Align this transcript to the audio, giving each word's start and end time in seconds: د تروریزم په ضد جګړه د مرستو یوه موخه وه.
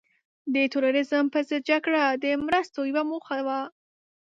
د 0.53 0.55
تروریزم 0.73 1.25
په 1.33 1.39
ضد 1.47 1.61
جګړه 1.69 2.03
د 2.23 2.25
مرستو 2.45 2.79
یوه 2.89 3.03
موخه 3.09 3.37
وه. 3.47 3.59